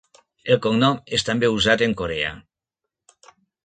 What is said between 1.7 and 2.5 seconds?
en Corea.